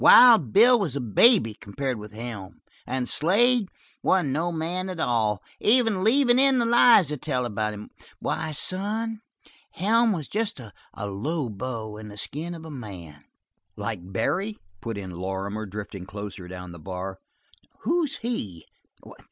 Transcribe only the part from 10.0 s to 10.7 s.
was just